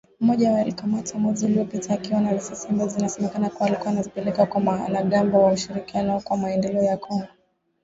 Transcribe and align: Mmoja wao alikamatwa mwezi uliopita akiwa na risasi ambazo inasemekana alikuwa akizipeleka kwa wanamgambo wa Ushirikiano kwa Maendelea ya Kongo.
Mmoja 0.19 0.49
wao 0.51 0.61
alikamatwa 0.61 1.19
mwezi 1.19 1.45
uliopita 1.45 1.93
akiwa 1.93 2.21
na 2.21 2.31
risasi 2.33 2.67
ambazo 2.67 2.99
inasemekana 2.99 3.47
alikuwa 3.59 3.69
akizipeleka 3.93 4.45
kwa 4.45 4.61
wanamgambo 4.63 5.43
wa 5.43 5.51
Ushirikiano 5.51 6.19
kwa 6.21 6.37
Maendelea 6.37 6.83
ya 6.83 6.97
Kongo. 6.97 7.27